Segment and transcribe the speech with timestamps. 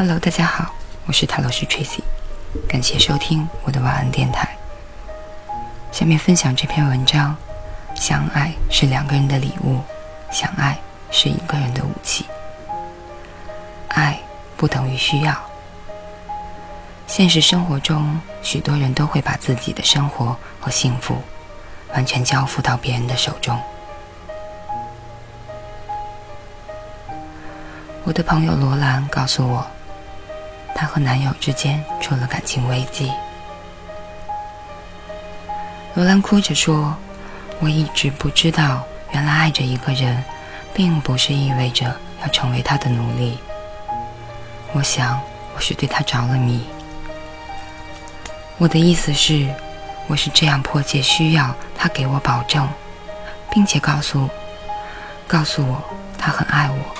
[0.00, 0.74] Hello，大家好，
[1.04, 2.00] 我是塔罗师 Tracy，
[2.66, 4.48] 感谢收听我的晚安电台。
[5.92, 7.36] 下面分享这篇文章：
[7.94, 9.78] 相爱是两个人的礼物，
[10.30, 10.78] 相爱
[11.10, 12.24] 是一个人的武器。
[13.88, 14.18] 爱
[14.56, 15.38] 不等于需要。
[17.06, 21.22] 现实生活中，许多人都会把自己的生活和幸福
[21.92, 23.60] 完全交付到别人的手中。
[28.04, 29.66] 我的朋友罗兰告诉我，
[30.74, 33.12] 她和男友之间出了感情危机。
[35.94, 36.96] 罗兰哭着说
[37.60, 40.22] ：“我一直不知道，原来爱着一个人，
[40.72, 43.38] 并不是意味着要成为他的奴隶。
[44.72, 45.20] 我想，
[45.54, 46.64] 我是对他着了迷。
[48.56, 49.52] 我的意思是，
[50.06, 52.68] 我是这样迫切需要他给我保证，
[53.50, 54.30] 并且告诉，
[55.26, 55.82] 告诉我
[56.16, 56.96] 他很爱我。”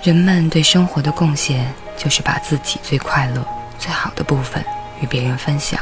[0.00, 3.44] 人们对生活的贡献，就是把自己最快乐、
[3.80, 4.64] 最好的部分
[5.00, 5.80] 与别人分享。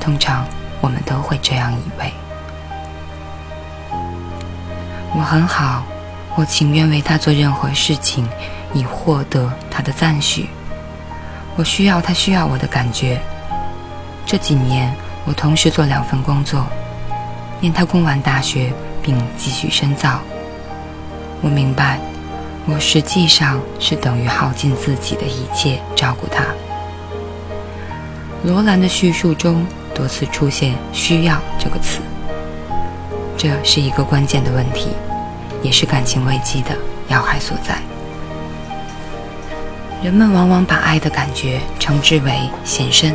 [0.00, 0.44] 通常，
[0.80, 2.12] 我们都会这样以为：
[5.14, 5.84] 我很好，
[6.34, 8.28] 我情愿为他做任何事情，
[8.74, 10.48] 以获得他的赞许。
[11.54, 13.22] 我需要他需要我的感觉。
[14.26, 14.92] 这几年，
[15.24, 16.66] 我同时做两份工作，
[17.60, 20.18] 念他供完大学，并继续深造。
[21.40, 22.00] 我明白。
[22.64, 26.44] 我实际上是等于耗尽自己的一切照顾他。
[28.44, 32.00] 罗兰的叙述中多次出现“需要”这个词，
[33.36, 34.88] 这是一个关键的问题，
[35.60, 36.70] 也是感情危机的
[37.08, 37.78] 要害所在。
[40.02, 43.14] 人们往往把爱的感觉称之为献身、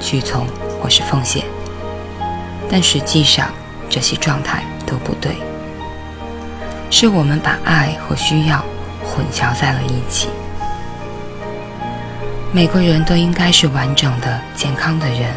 [0.00, 0.46] 屈从
[0.80, 1.44] 或是奉献，
[2.70, 3.50] 但实际上
[3.88, 5.36] 这些状态都不对，
[6.90, 8.62] 是我们把爱和需要。
[9.12, 10.30] 混淆在了一起。
[12.50, 15.30] 每个人都应该是完整的、健康的人。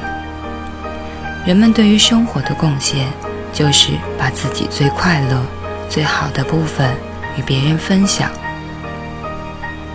[1.46, 3.08] 人们对于生活的贡献，
[3.54, 5.46] 就是把自己最快乐、
[5.90, 6.90] 最好的部分
[7.38, 8.32] 与别人分享，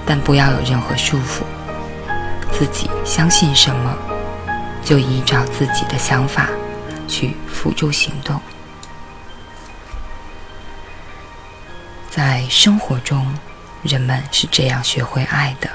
[0.06, 1.42] 但不要有任何束缚。
[2.52, 3.96] 自己相信什么，
[4.84, 6.48] 就依照自己的想法
[7.08, 8.40] 去付诸行动。
[12.10, 13.26] 在生活中。
[13.82, 15.70] 人们是这样学会爱的。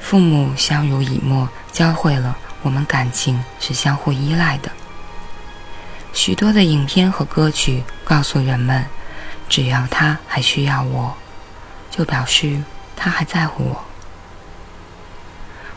[0.00, 4.70] 父母相濡以沫，教会了我们感情是相互依赖的。
[6.12, 8.84] 许多的影片和歌曲告诉人们，
[9.48, 11.14] 只要他还需要我，
[11.90, 12.60] 就表示
[12.96, 13.84] 他还在乎我。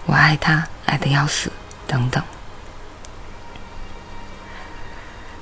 [0.05, 1.51] 我爱他，爱得要死，
[1.85, 2.23] 等等。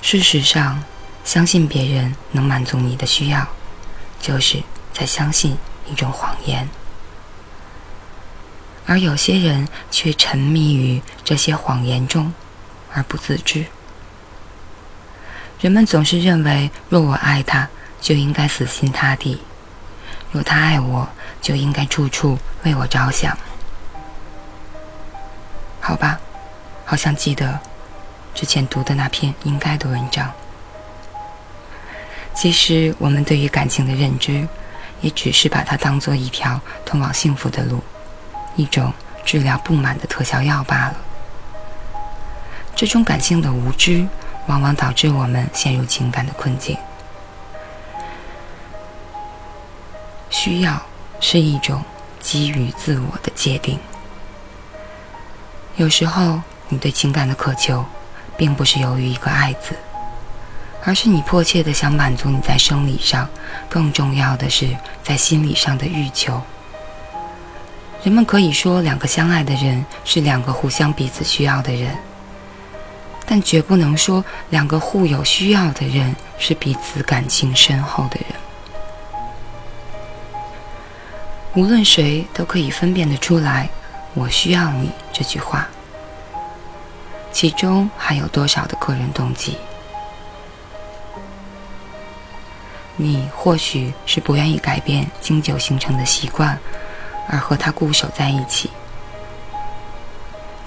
[0.02, 0.84] 事实上，
[1.24, 3.48] 相信别人能满足你的需要，
[4.20, 4.62] 就是。
[4.94, 5.58] 在相信
[5.90, 6.68] 一种谎言，
[8.86, 12.34] 而有些人却沉迷于这些谎言中
[12.94, 13.66] 而不自知。
[15.60, 17.70] 人们总是认为，若我爱他，
[18.00, 19.38] 就应该死心塌地；
[20.32, 21.08] 若他爱我，
[21.42, 23.38] 就应该处处为我着想。
[25.80, 26.20] 好吧，
[26.86, 27.60] 好像记得
[28.36, 30.32] 之前读的那篇应该的文章。
[32.34, 34.48] 其实，我们对于感情的认知。
[35.02, 37.84] 也只是把它当做一条通往幸福的路，
[38.56, 38.94] 一种
[39.26, 40.96] 治疗不满的特效药罢了。
[42.76, 44.08] 这种感性的无知，
[44.48, 46.78] 往往导致我们陷入情感的困境。
[50.30, 50.82] 需要
[51.20, 51.84] 是一种
[52.20, 53.78] 基于自我的界定。
[55.76, 57.86] 有时候，你对情感的渴求，
[58.38, 59.76] 并不是由于一个“爱”字。
[60.84, 63.30] 而是你迫切的想满足你在生理上，
[63.70, 64.68] 更重要的是
[65.04, 66.42] 在心理上的欲求。
[68.04, 71.96] 人们可以说，两个相爱的人是两个互相彼此需要的人，
[73.28, 78.40] 但绝不能说两个互有需要的人是彼此感情深厚的人。
[81.54, 83.70] 无论谁都可以分辨得出来
[84.16, 85.68] ，“我需要你”这句话，
[87.32, 89.58] 其中还有多少的个人动机？
[93.02, 96.56] 你或许是不愿意改变经久形成的习惯，
[97.28, 98.70] 而和他固守在一起。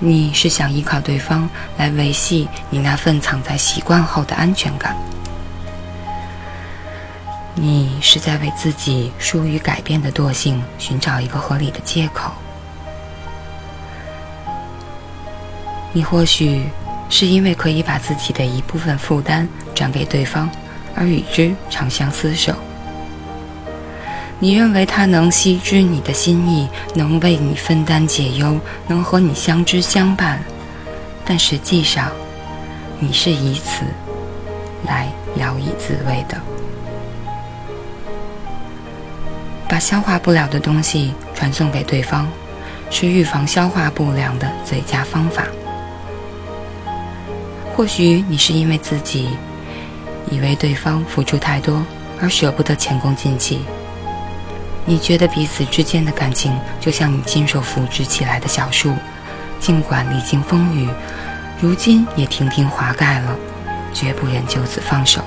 [0.01, 4.97] 你是想依靠对方来维系你那份藏在习惯后的安全感。
[7.55, 12.33] 你是在为自己疏于改变的惰性寻找一个合理的借口。
[15.93, 16.67] 你或许
[17.09, 20.51] 是因为可以把自己的一部分负担转给对方。
[20.95, 22.55] 而与之长相厮守，
[24.39, 30.43] 你认为他能悉知你的心意，能为你分担解忧，能和你相知相伴，
[31.25, 32.11] 但实际上，
[32.99, 33.85] 你是以此
[34.87, 36.41] 来聊以自慰的。
[39.69, 42.29] 把消化不了的东西传送给对方，
[42.91, 45.45] 是预防消化不良的最佳方法。
[47.75, 49.31] 或许你是因为自己
[50.31, 51.85] 以为对方付出太多
[52.21, 53.61] 而舍不得前功尽弃，
[54.85, 58.95] 你觉得彼此之间的感情就像你亲手扶植起来的小树，
[59.61, 60.89] 尽管历经风雨，
[61.61, 63.37] 如今也亭亭华盖了，
[63.93, 65.23] 绝不忍就此放手。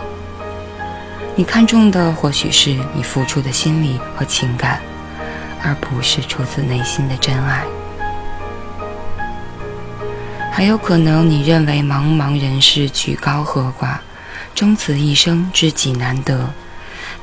[1.36, 4.80] 你看重的或许是你付出的心力和情感，
[5.64, 7.64] 而不是出自内心的真爱。
[10.52, 13.98] 还有可能，你认为茫茫人世举高和寡，
[14.58, 16.52] 终此一生知己难得，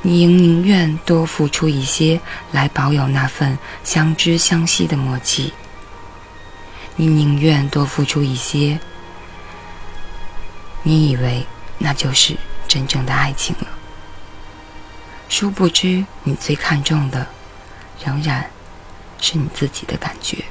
[0.03, 2.21] 你应宁愿多付出一些
[2.53, 5.53] 来保有那份相知相惜的默契。
[6.95, 8.79] 你宁愿多付出一些，
[10.85, 11.45] 你以为
[11.77, 12.37] 那就是
[12.69, 13.67] 真正的爱情了。
[15.29, 17.27] 殊不知，你最看重的，
[18.05, 18.49] 仍然
[19.21, 20.45] 是你自己的感觉。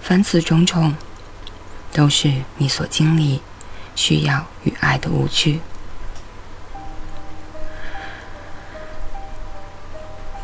[0.00, 0.94] 凡此种种，
[1.92, 3.40] 都是你所经历、
[3.94, 5.60] 需要与爱的误区。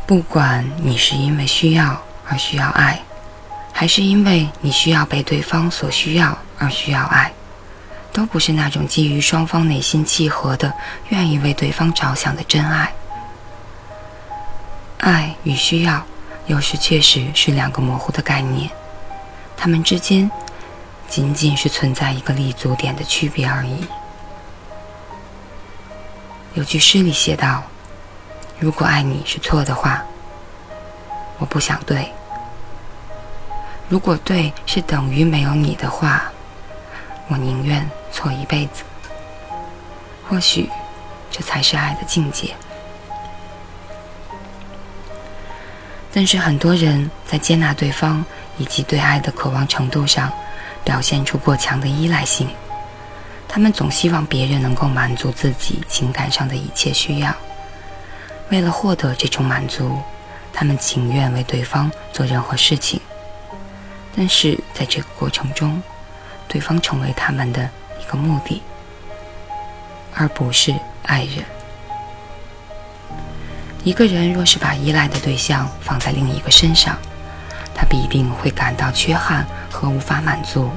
[0.06, 3.00] 不管你是因为需要而需要爱，
[3.73, 7.32] 还是因为你需要被对方所需要而需要爱。
[8.12, 10.73] 都不是那种基于双方内心契合的、
[11.08, 12.93] 愿意为对方着想的真爱。
[14.99, 16.00] 爱与需要，
[16.46, 18.70] 有时确实是两个模糊的概念，
[19.56, 20.31] 它们之间
[21.09, 23.87] 仅仅是存在一个立足点的区别而已。
[26.55, 27.62] 有句诗里写道
[28.61, 30.03] ：“如果爱你是错的话，
[31.39, 32.05] 我不想对；
[33.89, 36.25] 如果对是等于没有你的话，
[37.29, 38.85] 我宁愿。”错一辈子，
[40.29, 40.71] 或许
[41.33, 42.55] 这才是爱的境界。
[46.12, 48.25] 但是很多人在接纳对方
[48.56, 50.33] 以及对爱的渴望程度上，
[50.84, 52.48] 表现出过强的依赖性。
[53.48, 57.34] 他们总希望别人能够满足自己情感上的一切需要。
[58.50, 59.98] 为了获得这种满足，
[60.52, 63.00] 他们情愿为对方做任何事情。
[64.16, 65.82] 但是在这个过程中，
[66.46, 67.69] 对方成为他们的。
[68.06, 68.60] 一个目的，
[70.14, 71.42] 而不是爱人。
[73.82, 76.98] 一个人若是把依赖的对象放在另一个身上，
[77.75, 80.71] 他必定会感到缺憾和无法满足。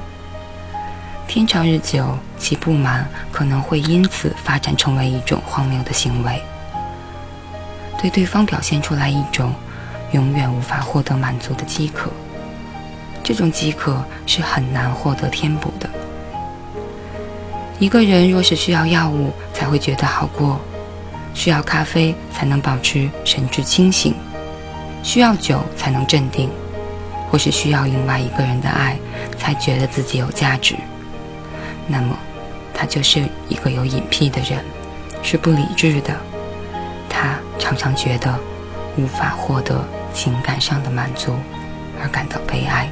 [1.26, 6.42] 天长日久，其不满可能会因此发展成为一种荒谬的行为，
[8.00, 9.54] 对对方表现出来一种
[10.12, 12.10] 永远无法获得满足的饥渴。
[13.22, 15.88] 这种饥渴是很难获得填补的。
[17.78, 20.58] 一个人若是需要药物才会觉得好过，
[21.34, 24.14] 需要咖啡才能保持神志清醒，
[25.02, 26.48] 需要酒才能镇定，
[27.30, 28.98] 或是需要另外一个人的爱
[29.38, 30.74] 才觉得自己有价值，
[31.86, 32.16] 那么
[32.72, 34.64] 他就是一个有隐癖的人，
[35.22, 36.14] 是不理智的。
[37.08, 38.38] 他常常觉得
[38.96, 41.36] 无法获得情感上的满足，
[42.00, 42.88] 而感到悲哀。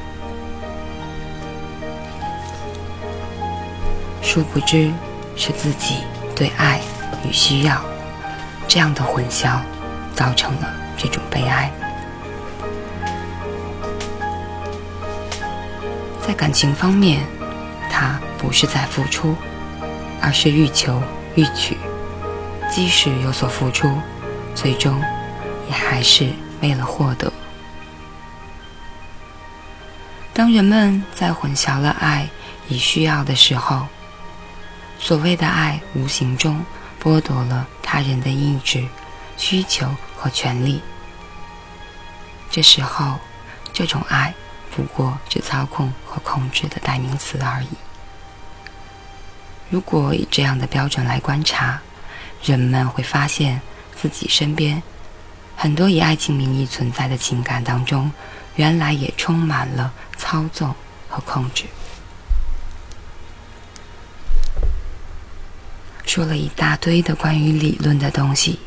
[4.21, 4.91] 殊不知，
[5.37, 5.99] 是自己
[6.35, 6.81] 对爱
[7.25, 7.81] 与需要
[8.67, 9.61] 这样的混淆，
[10.15, 11.71] 造成了这种悲哀。
[16.27, 17.25] 在感情方面，
[17.89, 19.37] 他不是在付出，
[20.21, 21.01] 而是欲求
[21.37, 21.77] 欲取。
[22.69, 23.89] 即使有所付出，
[24.53, 25.01] 最终
[25.69, 26.29] 也还是
[26.61, 27.33] 为了获得。
[30.35, 32.29] 当人们在混淆了爱
[32.69, 33.87] 与需要的时候，
[34.99, 36.61] 所谓的爱，无形中
[37.01, 38.85] 剥夺了他人的意志、
[39.37, 40.83] 需求和权利。
[42.51, 43.15] 这时候，
[43.73, 44.35] 这种爱
[44.77, 47.69] 不过是操控和控制的代名词而已。
[49.71, 51.81] 如果以这样的标准来观察，
[52.43, 53.63] 人们会发现
[53.99, 54.83] 自己身边
[55.57, 58.13] 很多以爱情名义存在的情感当中，
[58.57, 60.75] 原来也充满了操纵
[61.09, 61.65] 和控制。
[66.05, 68.61] 说了一大堆的关于理论的东西，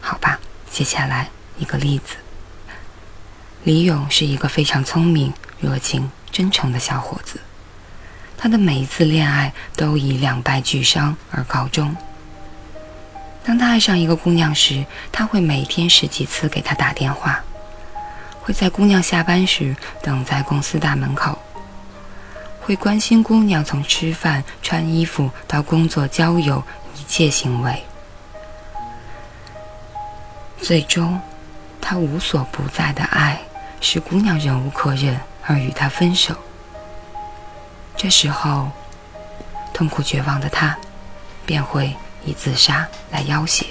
[0.00, 2.16] 好吧，接下来一个例子。
[3.64, 7.38] 李勇是一个非常聪明、热情、真诚的小伙子，
[8.38, 11.94] 他的每一次恋爱都以两败俱伤而告终。
[13.44, 17.42] 当他爱上一个姑娘时，他会每天十几次给她打电话，
[18.40, 21.38] 会在姑娘下班时等在公司大门口，
[22.60, 26.62] 会关心姑娘从吃饭、穿衣服到工作、交友
[26.96, 27.82] 一切行为。
[30.62, 31.20] 最终，
[31.78, 33.40] 他无所不在的爱
[33.80, 36.34] 使姑娘忍无可忍而与他分手。
[37.96, 38.70] 这时候，
[39.72, 40.76] 痛苦绝望的他
[41.44, 41.94] 便会。
[42.22, 43.64] 以自杀来要挟。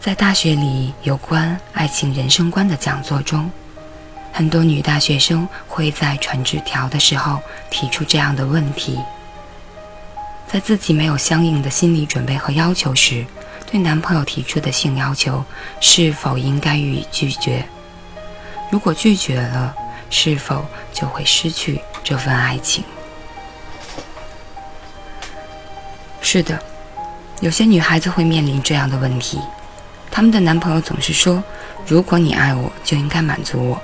[0.00, 3.48] 在大学里有关爱情人生观的讲座中，
[4.32, 8.98] 很多女大学生会在传纸条的时候提出这样的问题：
[10.48, 13.24] 在自己没有相应的心理准备和要求时，
[13.72, 15.42] 对男朋友提出的性要求
[15.80, 17.64] 是否应该予以拒绝？
[18.70, 19.74] 如果拒绝了，
[20.10, 22.84] 是否就会失去这份爱情？
[26.20, 26.62] 是的，
[27.40, 29.40] 有些女孩子会面临这样的问题，
[30.10, 31.42] 她们的男朋友总是说
[31.88, 33.80] ：“如果你爱我，就应该满足我。”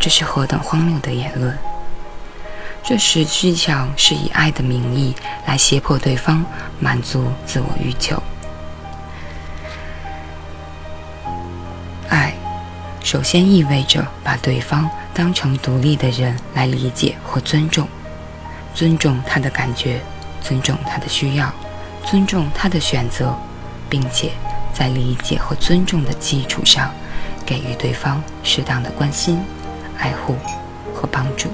[0.00, 1.54] 这是何等荒谬的言论！
[2.82, 5.14] 这实际上是以爱的名义
[5.46, 6.42] 来胁迫对方
[6.78, 8.22] 满足自我欲求。
[13.10, 17.88] 首先意味着把对方当成独立的人来理解或尊重，
[18.72, 20.00] 尊重他的感觉。
[20.40, 21.52] 尊重他的需要，
[22.04, 23.36] 尊重他的选择，
[23.88, 24.30] 并且
[24.72, 26.88] 在理解和尊重的基础上，
[27.44, 29.42] 给予对方适当的关心、
[29.98, 30.36] 爱护
[30.94, 31.48] 和帮助。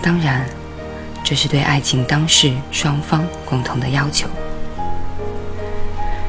[0.00, 0.48] 当然，
[1.22, 4.26] 这是对爱情当事双方共同的要求。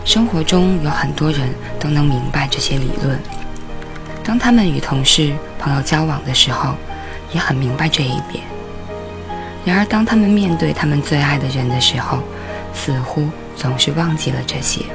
[0.05, 3.19] 生活中有很多人都能明白这些理论，
[4.23, 6.75] 当他们与同事、朋友交往的时候，
[7.33, 8.43] 也很明白这一点。
[9.65, 12.19] 然而，当他们面对他们最爱的人的时候，
[12.71, 14.85] 似乎总是忘记了这些。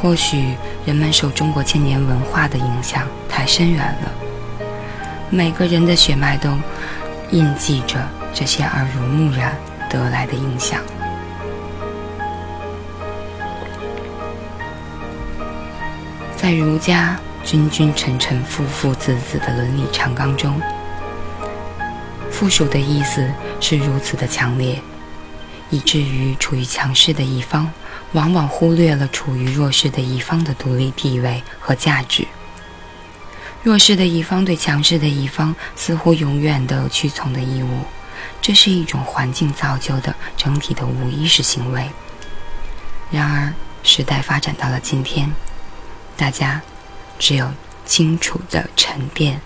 [0.00, 0.54] 或许
[0.86, 4.10] 人们受中国千年文化的影响太深远了，
[5.28, 6.50] 每个人的血脉都
[7.32, 7.96] 印记着
[8.32, 9.52] 这些耳濡目染
[9.90, 10.80] 得来的影响。
[16.46, 20.62] 在儒家君君臣臣父父子子的伦理长纲中。
[22.30, 23.28] 附属的意思
[23.60, 24.80] 是如此的强烈，
[25.70, 27.68] 以至于处于强势的一方，
[28.12, 32.24] 往往忽略了处于弱势的一方的独立地位和价值。
[33.64, 37.80] 弱势的一方对强势的一方似乎永远都有屈从的义务，
[38.40, 41.90] 这是一种环境造就的整体的无意识行为。
[43.10, 45.28] 然而，时代发展到了今天，
[46.16, 46.60] 大家
[47.18, 47.50] 只有
[47.84, 49.40] 清楚的沉淀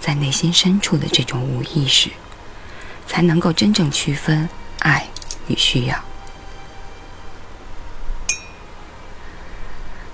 [0.00, 2.10] 在内心深处的这种无意识。
[3.10, 4.48] 才能够真正区分
[4.78, 5.04] 爱
[5.48, 6.00] 与需要。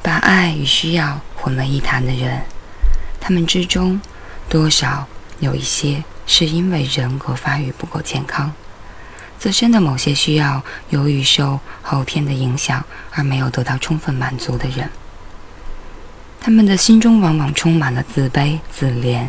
[0.00, 2.40] 把爱与需要混为一谈的人，
[3.20, 4.00] 他们之中
[4.48, 5.06] 多少
[5.40, 8.50] 有一些是因为人格发育不够健康，
[9.38, 14.90] 自身的某些需要由于受后天的影响而没有得到充分满足的人。
[16.46, 19.26] 他们的心中往往充满了自卑、自怜，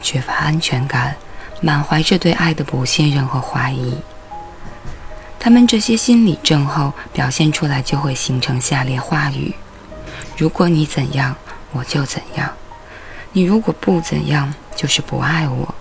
[0.00, 1.16] 缺乏安全感。
[1.60, 3.96] 满怀着对爱的不信任和怀疑，
[5.40, 9.52] 他们这些心理症候表现出来，就会形成下列话语：
[10.36, 11.34] 如果你怎样，
[11.72, 12.50] 我就怎样；
[13.32, 15.74] 你如果不怎样，就是不爱我。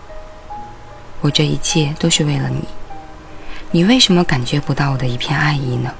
[1.19, 2.67] 我这一切都是为了你，
[3.69, 5.93] 你为什么感觉不到我的一片爱意呢？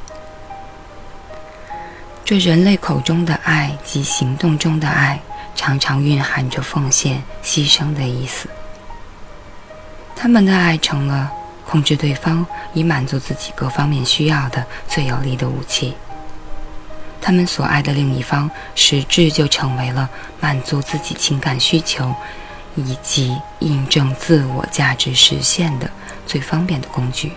[2.32, 5.20] 这人类口中的爱及行动中的爱，
[5.54, 8.48] 常常蕴含着奉献、牺牲的意思。
[10.16, 11.30] 他们的爱成了
[11.66, 15.94] 控制对方以满足自己各方面需要的最有力的武器。
[17.20, 20.10] 他们所爱的另一方，实质就成为了
[20.40, 22.16] 满足自己情感需求
[22.78, 25.92] 以及印证自我价值实现的
[26.26, 27.34] 最方便的工具。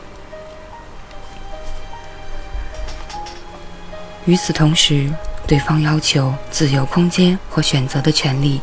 [4.26, 5.10] 与此同时，
[5.46, 8.60] 对方要求自由空间和选择的权利。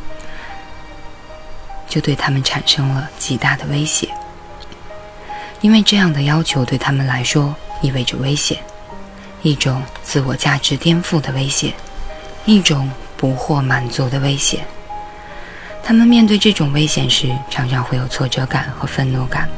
[1.88, 4.08] 就对他们产生了极大的威胁，
[5.60, 8.58] 因为这样的要求对他们来说意味着危险，
[9.42, 11.74] 一种自我价值颠覆的危险，
[12.46, 14.66] 一种不获满足的危险。
[15.84, 19.50] 他们面对这种危险时，常常会有挫折感和愤怒感，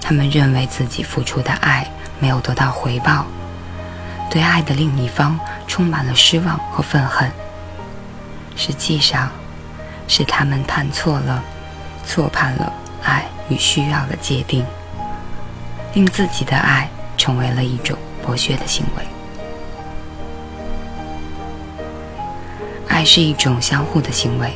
[0.00, 1.86] 他们认为自己付出的爱
[2.18, 3.26] 没有得到回报，
[4.30, 7.30] 对爱的另一方充满了失望和愤恨。
[8.56, 9.28] 实际上。
[10.12, 11.40] 是他们判错了，
[12.04, 12.72] 错判了
[13.04, 14.66] 爱与需要的界定，
[15.94, 17.96] 令自己的爱成为了一种
[18.26, 19.04] 剥削的行为。
[22.88, 24.52] 爱是一种相互的行为，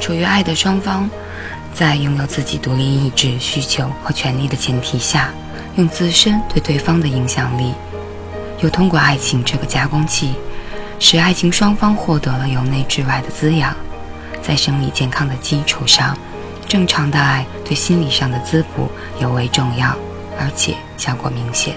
[0.00, 1.10] 处于爱的双方，
[1.74, 5.28] 在拥有自己独立意志、需求和权利的前提下，
[5.76, 7.74] 用自身对对方的影响力，
[8.60, 10.34] 又通过爱情这个加工器，
[10.98, 13.74] 使爱情双方获得了由内至外的滋养。
[14.42, 16.16] 在生理健康的基础上，
[16.68, 19.96] 正常的爱对心理上的滋补尤为重要，
[20.38, 21.74] 而且效果明显。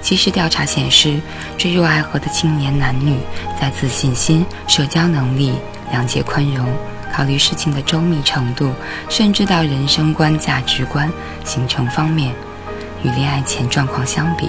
[0.00, 1.20] 其实调查显示，
[1.56, 3.18] 坠入爱河的青年男女，
[3.60, 5.54] 在自信心、社交能力、
[5.92, 6.64] 谅解宽容、
[7.12, 8.72] 考虑事情的周密程度，
[9.08, 11.10] 甚至到人生观、价值观
[11.44, 12.32] 形成方面，
[13.02, 14.48] 与恋爱前状况相比，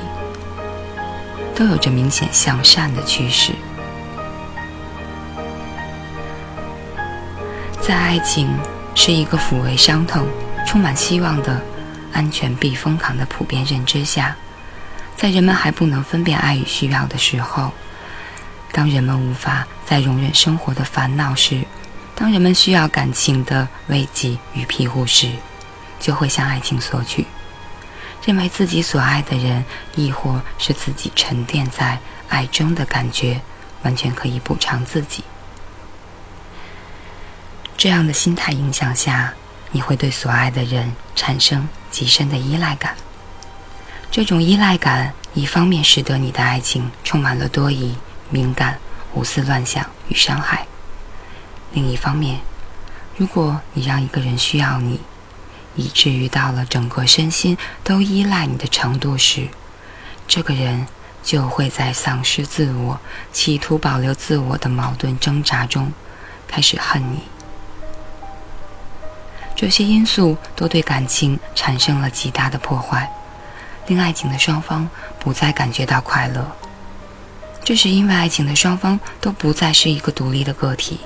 [1.60, 3.52] 都有着明显向善的趋势。
[7.82, 8.50] 在爱情
[8.96, 10.26] 是一个抚慰伤痛、
[10.66, 11.62] 充满希望的
[12.14, 14.34] 安全避风港的普遍认知下，
[15.18, 17.74] 在人们还不能分辨爱与需要的时候，
[18.72, 21.66] 当人们无法再容忍生活的烦恼时，
[22.16, 25.30] 当人们需要感情的慰藉与庇护时，
[26.00, 27.26] 就会向爱情索取，
[28.26, 29.64] 认为自己所爱的人，
[29.96, 33.42] 亦或是自己沉淀在爱中的感觉，
[33.84, 35.24] 完全可以补偿自己。
[37.78, 39.34] 这样的心态影响下，
[39.72, 42.96] 你会对所爱的人产生极深的依赖感。
[44.12, 47.96] 这种依赖感，一方面使得你的爱情充满了多疑、
[48.30, 48.78] 敏感、
[49.14, 50.66] 胡思乱想与伤害；
[51.72, 52.42] 另一方面，
[53.16, 55.00] 如果你让一个人需要你，
[55.80, 59.48] 以至于到了整个身心都依赖你的程度时，
[60.28, 60.86] 这个人
[61.24, 63.00] 就会在丧失自我、
[63.32, 65.94] 企图保留自我的矛盾挣扎中，
[66.48, 67.24] 开始恨你。
[69.56, 73.10] 这些因素都对感情产生了极大的破坏，
[73.88, 76.46] 令爱情的双方不再感觉到快乐。
[77.64, 81.00] 这是因为爱情的双方都不再是一个独立的个体。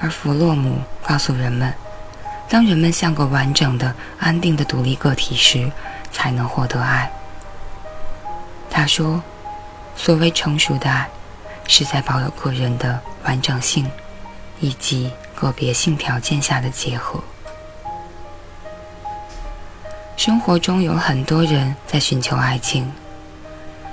[0.00, 1.72] 而弗洛姆告诉人们，
[2.52, 5.72] 当人们像个完整的、安定的独立个体时，
[6.10, 7.10] 才能获得爱。
[8.68, 9.22] 他说
[9.96, 11.08] ：“所谓成熟的爱，
[11.66, 13.90] 是在保有个人的完整性，
[14.60, 17.20] 以及。”个别性条件下的结合。
[20.16, 22.88] 生活中有很多人在寻求爱情，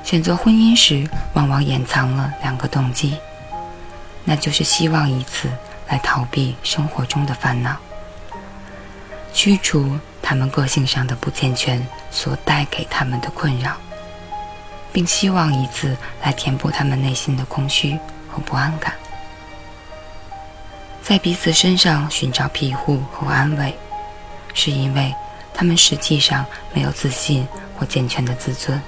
[0.03, 3.17] 选择婚姻时，往往掩藏了两个动机，
[4.23, 5.49] 那就是希望以此
[5.87, 7.75] 来逃避生活中的烦恼，
[9.33, 13.75] 驱除他们个性上的不健全所带给他们的困扰，
[14.91, 18.93] 并希望以此来填补他们内心的空虚和不安感。
[21.01, 23.73] 在彼此身上寻找庇护和安慰，
[24.53, 25.13] 是因为
[25.53, 28.79] 他们实际上没有自信或健全的自尊。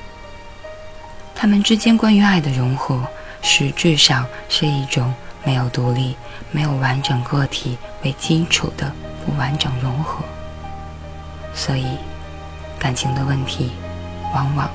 [1.34, 3.04] 他们之间关于爱的融合，
[3.42, 5.12] 实质上是一种
[5.44, 6.16] 没有独立、
[6.52, 8.94] 没有完整个体为基础的
[9.26, 10.24] 不完整融合。
[11.54, 11.98] 所以，
[12.80, 13.72] 感情的问题
[14.34, 14.70] 往往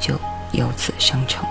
[0.00, 0.18] 就
[0.52, 1.50] 由此生成了。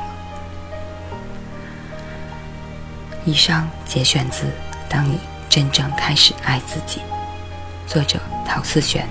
[3.26, 4.46] 以上节选自
[4.88, 5.16] 《当你》。
[5.50, 7.02] 真正开始爱自己。
[7.88, 9.08] 作者陶思璇。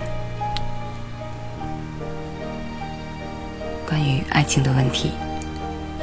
[3.85, 5.11] 关于爱情的问题，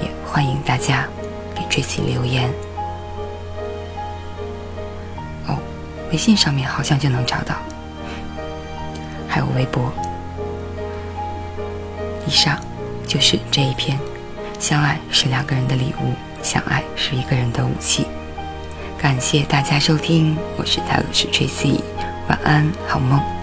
[0.02, 1.08] 也欢迎大家
[1.56, 2.52] 给 Tracy 留言。
[6.16, 7.56] 微信上面好像就能找到，
[9.28, 9.92] 还有微博。
[12.26, 12.58] 以上
[13.06, 14.00] 就是这一篇。
[14.58, 18.08] 相爱是两个人的礼物，相爱是一个人的武器。
[18.98, 21.82] 感谢大家收听，我是泰勒斯 Tracy，
[22.30, 23.35] 晚安，好梦。